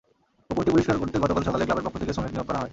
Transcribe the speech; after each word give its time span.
পুকুরটি 0.47 0.71
পরিষ্কার 0.73 0.99
করতে 1.01 1.17
গতকাল 1.23 1.43
সকালে 1.47 1.65
ক্লাবের 1.67 1.85
পক্ষ 1.85 1.95
থেকে 2.01 2.13
শ্রমিক 2.15 2.31
নিয়োগ 2.33 2.47
করা 2.47 2.59
হয়। 2.61 2.69